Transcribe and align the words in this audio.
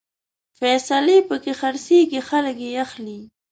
فیصلې 0.59 1.17
پکې 1.27 1.53
خرڅېږي، 1.59 2.19
خلک 2.29 2.57
يې 2.65 2.71
اخلي 2.85 3.19